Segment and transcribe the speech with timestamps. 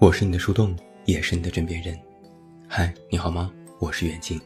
[0.00, 0.74] 我是你的树洞，
[1.04, 1.94] 也是你的枕边人。
[2.66, 3.52] 嗨，你好吗？
[3.78, 4.40] 我是远近。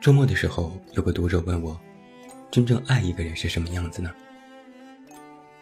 [0.00, 1.78] 周末的时候，有个读者问我，
[2.50, 4.10] 真正爱一个人是什么样子呢？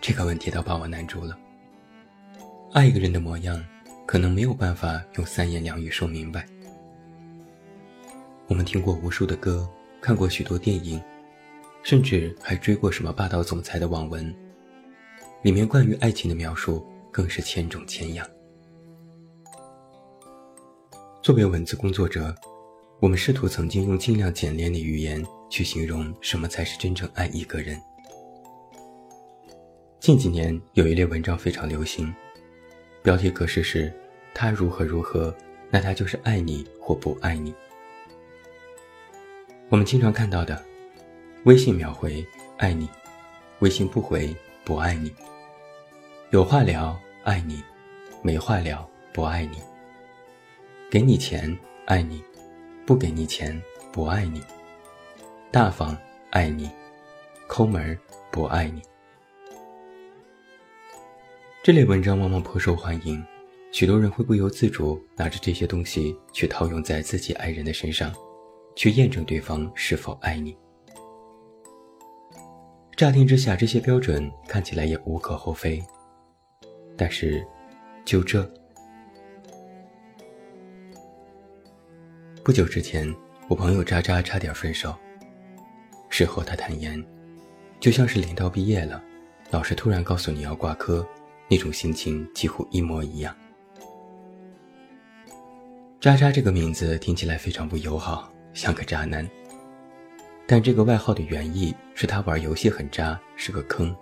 [0.00, 1.36] 这个问题倒把我难住了。
[2.72, 3.60] 爱一个人的模样，
[4.06, 6.46] 可能没有办法用三言两语说明白。
[8.46, 9.68] 我们听过无数的歌，
[10.00, 11.02] 看过许多电影，
[11.82, 14.32] 甚至还追过什么霸道总裁的网文，
[15.42, 16.86] 里面关于爱情的描述。
[17.18, 18.24] 更是千种千样。
[21.20, 22.32] 作为文字工作者，
[23.00, 27.76] 我们试图曾经用尽量简练的语言去形容什么才是真正爱一个人。
[29.98, 32.14] 近几年有一类文章非常流行，
[33.02, 33.92] 标题格式是
[34.32, 35.34] “他如何如何，
[35.70, 37.52] 那他就是爱你或不爱你”。
[39.70, 40.64] 我们经常看到的，
[41.46, 42.24] 微信秒回
[42.58, 42.88] “爱你”，
[43.58, 44.32] 微信不回
[44.64, 45.12] “不爱你”。
[46.30, 46.96] 有话聊，
[47.28, 47.56] 爱你；
[48.22, 49.58] 没话聊，不爱你。
[50.90, 51.54] 给你钱，
[51.84, 52.22] 爱你；
[52.86, 53.62] 不给你钱，
[53.92, 54.42] 不爱你。
[55.50, 55.94] 大方，
[56.30, 56.70] 爱你；
[57.46, 57.98] 抠门，
[58.30, 58.80] 不爱你。
[61.62, 63.22] 这类文章往往颇受欢迎，
[63.72, 68.10] 许多人会不由自主拿着这些东西去套用在自己爱人的身上，
[68.74, 70.56] 去验证对方是否爱你。
[72.96, 75.78] 乍听之下，这些标准看起来也无可厚非。
[76.98, 77.46] 但是，
[78.04, 78.46] 就这。
[82.42, 83.14] 不久之前，
[83.46, 84.94] 我朋友渣渣差点分手。
[86.08, 87.02] 事后他坦言，
[87.78, 89.00] 就像是临到毕业了，
[89.50, 91.06] 老师突然告诉你要挂科，
[91.48, 93.32] 那种心情几乎一模一样。
[96.00, 99.28] 渣渣这个名字听起来非常不友好，像个渣男。
[100.46, 103.94] 但这个外号的原意是他玩游戏很渣，是个坑，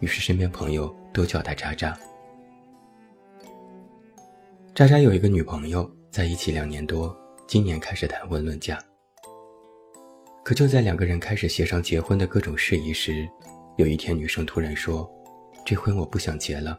[0.00, 1.96] 于是身边朋友都叫他渣渣。
[4.76, 7.16] 渣渣有一个女朋友，在一起两年多，
[7.48, 8.78] 今年开始谈婚论嫁。
[10.44, 13.26] 可就在两个人开始协商结婚的各种事宜时，
[13.78, 15.10] 有一天女生突然说
[15.64, 16.78] ：“这婚我不想结了，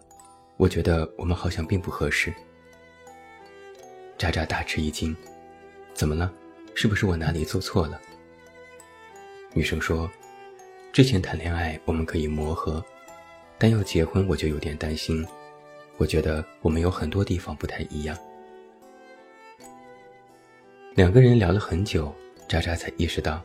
[0.57, 2.31] 我觉得我们好像并不合适。”
[4.15, 5.17] 渣渣大吃一惊
[5.95, 6.31] ：“怎么了？
[6.75, 7.99] 是不是我哪里做错了？”
[9.55, 10.07] 女生说
[10.93, 12.85] ：“之前谈恋爱我们可以磨合，
[13.57, 15.25] 但要结婚我就有点担心。”
[15.97, 18.15] 我觉得我们有很多地方不太一样。
[20.95, 22.13] 两个人聊了很久，
[22.47, 23.41] 渣渣才意识到，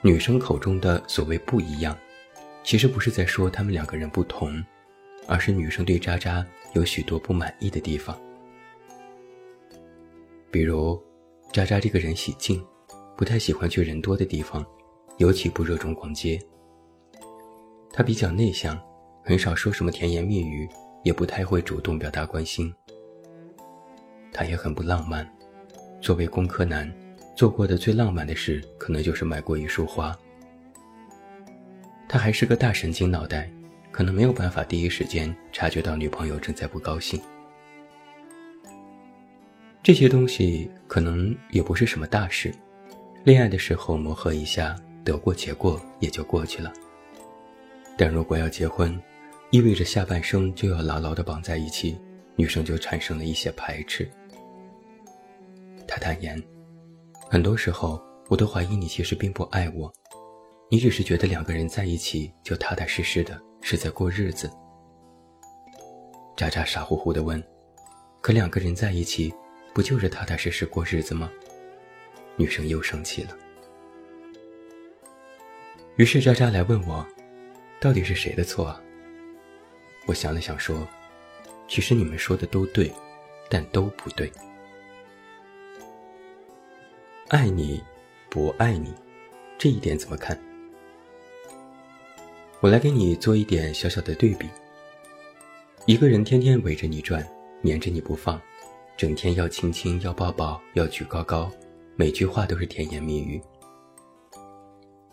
[0.00, 1.96] 女生口中的所谓不一样，
[2.64, 4.64] 其实不是在说他们两个人不同，
[5.26, 8.18] 而是女生对渣渣有许多不满意的地方。
[10.50, 11.00] 比如，
[11.52, 12.64] 渣渣这个人喜静，
[13.16, 14.64] 不太喜欢去人多的地方，
[15.18, 16.40] 尤其不热衷逛街。
[17.92, 18.80] 他比较内向，
[19.24, 20.68] 很少说什么甜言蜜语。
[21.06, 22.74] 也不太会主动表达关心，
[24.32, 25.24] 他也很不浪漫。
[26.00, 26.92] 作为工科男，
[27.36, 30.18] 做过的最浪漫的事，可能就是买过一束花。
[32.08, 33.48] 他还是个大神经脑袋，
[33.92, 37.22] 可能没有办法第一时间察觉到女朋友正在不高兴。
[39.84, 42.52] 这些东西可能也不是什么大事，
[43.22, 44.74] 恋爱的时候磨合一下，
[45.04, 46.72] 得过且过也就过去了。
[47.96, 49.00] 但如果要结婚，
[49.50, 51.98] 意味着下半生就要牢牢地绑在一起，
[52.34, 54.10] 女生就产生了一些排斥。
[55.86, 56.42] 他坦言，
[57.30, 59.90] 很多时候我都怀疑你其实并不爱我，
[60.68, 64.50] 你只是觉得两个人在一起就踏踏实实的是在过日子。
[66.36, 67.42] 渣渣傻乎乎地问
[68.20, 69.32] ：“可两个人在一起，
[69.72, 71.30] 不就是踏踏实实过日子吗？”
[72.36, 73.30] 女生又生气了。
[75.96, 77.06] 于是渣渣来问我
[77.80, 78.78] ：“到底是谁的错啊？”
[80.06, 80.86] 我想了想，说
[81.66, 82.92] ：“其实你们说的都对，
[83.50, 84.30] 但都不对。
[87.28, 87.82] 爱你，
[88.30, 88.94] 不爱你，
[89.58, 90.40] 这一点怎么看？
[92.60, 94.48] 我来给你做一点小小的对比。
[95.86, 97.26] 一个人天天围着你转，
[97.60, 98.40] 黏着你不放，
[98.96, 101.50] 整天要亲亲，要抱抱，要举高高，
[101.96, 103.42] 每句话都是甜言蜜语。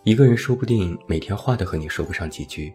[0.04, 2.72] 一个人说不定每天话都和你说不上几句。”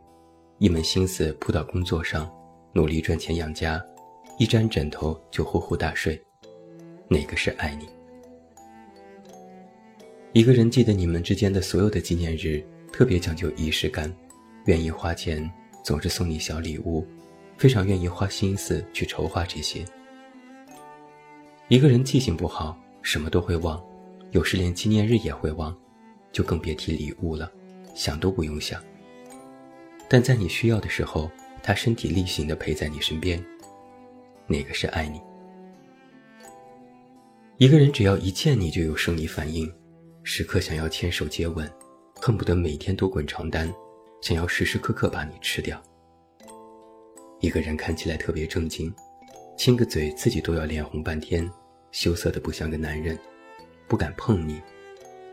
[0.59, 2.29] 一门心思扑到工作上，
[2.73, 3.81] 努力赚钱养家，
[4.39, 6.21] 一沾枕头就呼呼大睡，
[7.09, 7.89] 哪个是爱你？
[10.33, 12.61] 一个人记得你们之间的所有的纪念日，
[12.93, 14.13] 特别讲究仪式感，
[14.65, 15.49] 愿意花钱，
[15.85, 17.07] 总是送你小礼物，
[17.57, 19.85] 非常愿意花心思去筹划这些。
[21.69, 23.81] 一个人记性不好，什么都会忘，
[24.33, 25.73] 有时连纪念日也会忘，
[26.33, 27.49] 就更别提礼物了，
[27.95, 28.83] 想都不用想。
[30.09, 31.31] 但在你需要的时候，
[31.63, 33.45] 他身体力行地陪在你身边，
[34.47, 35.21] 哪个是爱你？
[37.59, 39.71] 一个人只要一见你就有生理反应，
[40.23, 41.71] 时刻想要牵手接吻，
[42.21, 43.73] 恨不得每天都滚床单，
[44.23, 45.83] 想要时时刻刻把你吃掉。
[47.41, 48.95] 一个人看起来特别正经，
[49.57, 51.49] 亲个嘴自己都要脸红半天，
[51.93, 53.19] 羞涩的不像个男人，
[53.87, 54.63] 不敢碰你，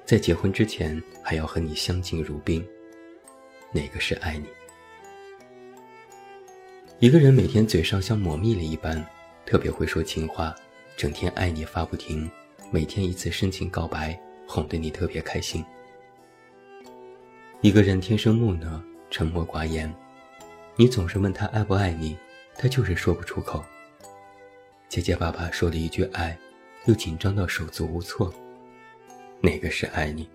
[0.04, 2.68] 在结婚之前还要和你相敬如宾，
[3.72, 4.48] 哪个是爱你？
[7.00, 9.06] 一个人每天嘴上像抹蜜了一般，
[9.46, 10.56] 特别会说情话，
[10.96, 12.30] 整天爱你发不停，
[12.72, 15.64] 每天一次深情告白，哄得你特别开心。
[17.60, 19.94] 一个人天生木讷，沉默寡言。
[20.78, 22.18] 你总是问他爱不爱你，
[22.58, 23.62] 他就是说不出口。
[24.88, 26.38] 结结巴巴说了一句爱，
[26.86, 28.34] 又紧张到手足无措。
[29.42, 30.30] 哪个是爱你？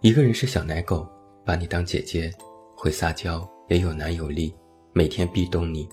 [0.00, 1.08] 一个人是小奶狗，
[1.44, 2.32] 把你当姐姐，
[2.76, 4.54] 会撒娇，也有男有力，
[4.92, 5.88] 每天壁咚你，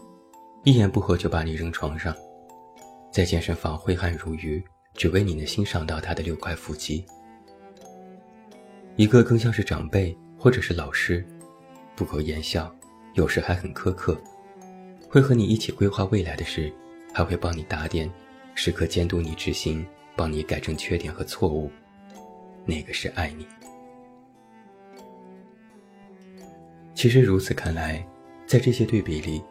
[0.66, 2.14] 一言不合就把你扔床上，
[3.14, 4.62] 在健身房挥汗如雨，
[4.94, 7.06] 只为你能欣赏到他的六块腹肌。
[8.98, 11.26] 一个更像是长辈或者是老师。
[11.96, 12.74] 不苟言笑，
[13.14, 14.20] 有时还很苛刻，
[15.08, 16.72] 会和你一起规划未来的事，
[17.14, 18.12] 还会帮你打点，
[18.54, 19.86] 时刻监督你执行，
[20.16, 21.72] 帮你改正缺点和错误。
[22.66, 23.48] 哪个是爱你？
[27.02, 28.08] 其实如此看来，
[28.46, 29.42] 在这些对比里，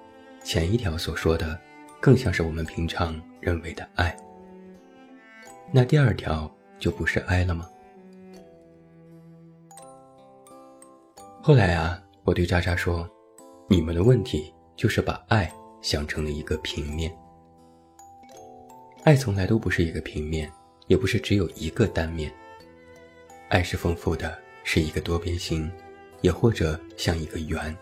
[0.44, 1.58] 前一条所说的，
[2.00, 4.16] 更像是我们平常认为的爱。
[5.72, 6.48] 那第二条
[6.78, 7.68] 就不是爱了吗？
[11.42, 12.00] 后来啊。
[12.22, 13.10] 我对渣渣说
[13.68, 17.12] ：“你们的问题就是把爱想成了一个平面。
[19.02, 20.48] 爱从来都不是一个平面，
[20.86, 22.32] 也不是只有一个单面。
[23.48, 25.68] 爱是丰富的，是一个多边形，
[26.20, 27.76] 也或者像一个圆。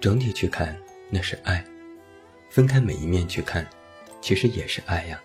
[0.00, 0.76] 整体去看，
[1.10, 1.64] 那是爱；
[2.50, 3.66] 分开每一面去看，
[4.20, 5.20] 其实也是爱呀。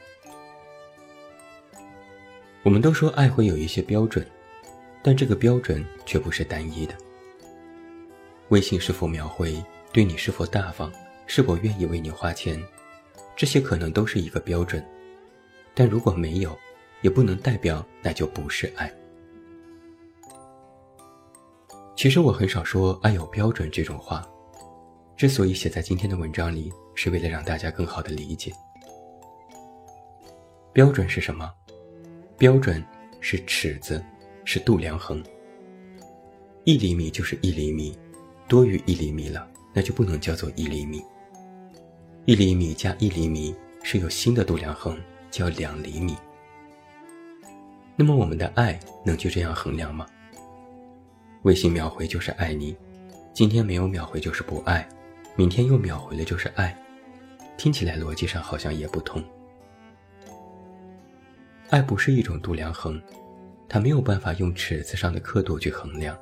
[2.63, 4.25] 我们都说爱会有一些标准。”
[5.03, 6.93] 但这个标准却不是单一的。
[8.49, 9.59] 微信是否秒回，
[9.91, 10.93] 对你是否大方，
[11.25, 12.61] 是否愿意为你花钱，
[13.35, 14.85] 这些可能都是一个标准。
[15.73, 16.55] 但如果没有，
[17.01, 18.93] 也不能代表那就不是爱。
[22.01, 24.27] 其实我很少说“爱有标准”这种话，
[25.15, 28.51] 之所以写在今天的文章里，是为了让大家更好的理解。
[30.73, 31.53] 标准是什么？
[32.39, 32.83] 标准
[33.19, 34.03] 是尺子。
[34.45, 35.23] 是度量衡，
[36.63, 37.95] 一厘米就是一厘米，
[38.47, 41.03] 多于一厘米了，那就不能叫做一厘米。
[42.25, 44.99] 一厘米加一厘米是有新的度量衡，
[45.29, 46.17] 叫两厘米。
[47.95, 50.07] 那么我们的爱能就这样衡量吗？
[51.43, 52.75] 微信秒回就是爱你，
[53.33, 54.87] 今天没有秒回就是不爱，
[55.35, 56.77] 明天又秒回了就是爱，
[57.57, 59.23] 听起来逻辑上好像也不通。
[61.69, 63.01] 爱不是一种度量衡。
[63.67, 66.19] 它没有办法用尺子上的刻度去衡量，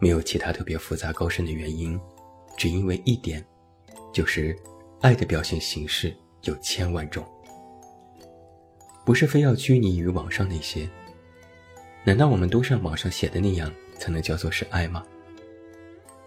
[0.00, 1.96] 没有其他特别复杂高深的原因，
[2.58, 3.42] 只因为一点，
[4.12, 4.58] 就是
[5.02, 6.12] 爱的表现形式
[6.42, 7.24] 有千万种，
[9.06, 10.90] 不是非要拘泥于网上那些。
[12.04, 15.02] 难道我们都像网上写的那样才能叫做是爱吗？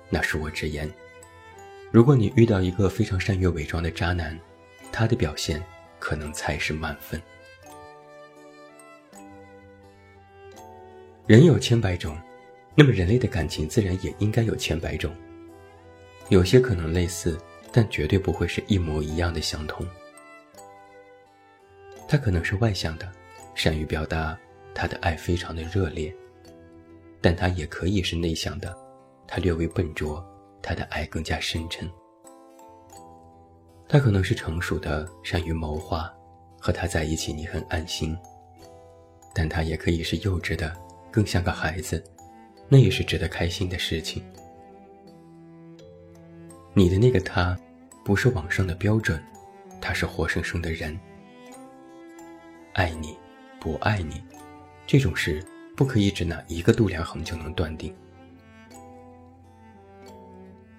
[0.10, 0.92] 那恕我直言，
[1.92, 4.38] 如果你遇到一个非常善于伪装的渣男，
[4.92, 5.64] 他的表现
[6.00, 7.22] 可能才是满分。
[11.28, 12.18] 人有千百种，
[12.74, 15.16] 那么人类的感情自然也应该有千百种。
[16.30, 17.38] 有些可能类似，
[17.72, 19.86] 但绝对不会是一模一样的相同。
[22.08, 23.12] 他可能是外向的，
[23.54, 24.38] 善于表达，
[24.78, 26.14] 他的爱非常的热烈；
[27.20, 28.78] 但他也可以是内向的，
[29.28, 30.24] 他略微笨拙，
[30.62, 31.90] 他的爱更加深沉。
[33.90, 36.14] 他可能是成熟的，善于谋划，
[36.60, 38.16] 和他在一起你很安心；
[39.34, 40.72] 但他也可以是幼稚的。
[41.10, 42.04] 更像个孩子，
[42.70, 44.24] 那也是值得开心的事情。
[46.76, 47.58] 你的那个他，
[48.06, 49.20] 不是网上的标准，
[49.82, 50.96] 他是活生生的人。
[52.74, 53.18] 爱你，
[53.60, 54.22] 不爱你，
[54.88, 57.94] 这种事不可以只拿一个度量衡就能断定。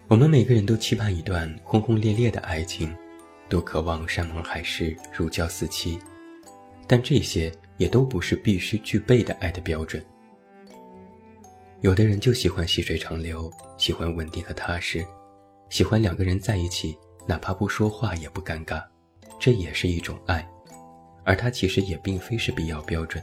[0.09, 2.97] 我们每个人都期盼一段轰轰烈烈的爱情，
[3.51, 5.99] 都渴望山盟海誓、如胶似漆，
[6.87, 10.03] 但这些也都不是必须具备的爱的标准。
[11.83, 15.05] 有的人就喜欢细水长流，喜欢稳定和踏实，
[15.69, 18.83] 喜欢两个人在一起，哪怕不说话也不尴尬，
[19.39, 20.49] 这也是一种爱，
[21.23, 23.23] 而它其实也并非是必要标准。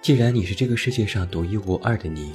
[0.00, 2.32] 既然你是这个世界上独一无二的你，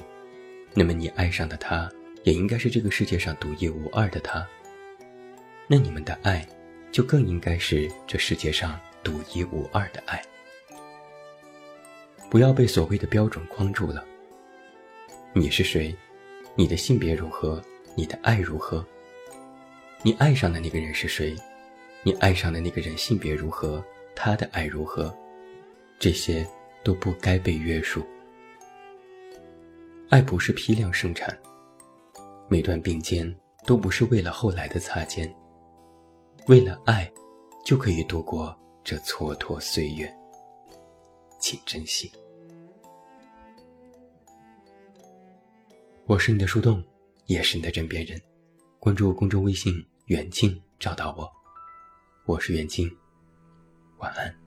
[0.73, 1.89] 那么你爱上的他，
[2.23, 4.45] 也应该是这个世界上独一无二的他。
[5.67, 6.45] 那你们的爱，
[6.91, 10.21] 就更应该是这世界上独一无二的爱。
[12.29, 14.03] 不要被所谓的标准框住了。
[15.33, 15.95] 你是谁？
[16.55, 17.63] 你的性别如何？
[17.95, 18.85] 你的爱如何？
[20.01, 21.35] 你爱上的那个人是谁？
[22.03, 23.83] 你爱上的那个人性别如何？
[24.15, 25.15] 他的爱如何？
[25.97, 26.45] 这些
[26.83, 28.05] 都不该被约束。
[30.09, 31.35] 爱不是批量生产，
[32.47, 33.35] 每段并肩
[33.65, 35.33] 都不是为了后来的擦肩。
[36.47, 37.11] 为了爱，
[37.65, 40.13] 就可以度过这蹉跎岁月，
[41.39, 42.11] 请珍惜。
[46.05, 46.83] 我是你的树洞，
[47.27, 48.21] 也是你的枕边人。
[48.77, 49.73] 关注公众微信
[50.07, 51.31] “远近”，找到我。
[52.25, 52.91] 我是远近，
[53.99, 54.42] 晚安。